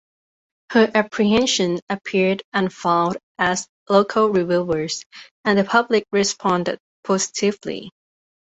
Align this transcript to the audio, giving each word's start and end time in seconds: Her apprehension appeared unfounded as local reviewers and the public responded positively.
Her 0.71 0.89
apprehension 0.95 1.79
appeared 1.87 2.41
unfounded 2.53 3.21
as 3.37 3.67
local 3.87 4.29
reviewers 4.29 5.05
and 5.45 5.59
the 5.59 5.63
public 5.63 6.07
responded 6.11 6.79
positively. 7.03 7.91